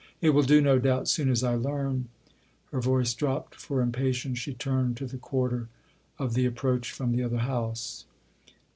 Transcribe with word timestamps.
It 0.19 0.31
will 0.31 0.41
do, 0.41 0.61
no 0.61 0.79
doubt, 0.79 1.07
soon 1.07 1.29
as 1.29 1.43
I 1.43 1.53
learn!" 1.53 2.07
Her 2.71 2.81
voice 2.81 3.13
dropped 3.13 3.53
for 3.53 3.83
impatience; 3.83 4.39
she 4.39 4.55
turned 4.55 4.97
to 4.97 5.05
the 5.05 5.19
quarter 5.19 5.67
of 6.17 6.33
the 6.33 6.47
approach 6.47 6.91
from 6.91 7.11
the 7.11 7.21
other 7.21 7.37
house. 7.37 8.05